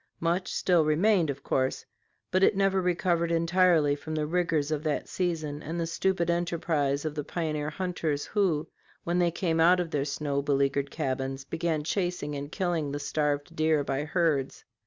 [0.19, 1.85] Much still remained, of course,
[2.31, 7.05] but it never recovered entirely from the rigors of that season and the stupid enterprise
[7.05, 8.67] of the pioneer hunters, who,
[9.03, 13.55] when they came out of their snow beleaguered cabins, began chasing and killing the starved
[13.55, 14.63] deer by herds.